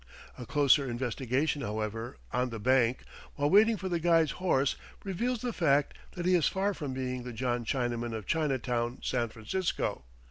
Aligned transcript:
A 0.35 0.47
closer 0.47 0.89
investigation, 0.89 1.61
however, 1.61 2.17
on 2.33 2.49
the 2.49 2.57
bank, 2.57 3.03
while 3.35 3.51
waiting 3.51 3.77
for 3.77 3.87
the 3.87 3.99
guide's 3.99 4.31
horse, 4.31 4.75
reveals 5.03 5.41
the 5.41 5.53
fact 5.53 5.95
that 6.13 6.25
he 6.25 6.33
is 6.33 6.47
far 6.47 6.73
from 6.73 6.91
being 6.95 7.21
the 7.21 7.31
John 7.33 7.63
Chinaman 7.63 8.15
of 8.15 8.25
Chinatown, 8.25 8.97
San 9.03 9.29
Francisco. 9.29 10.03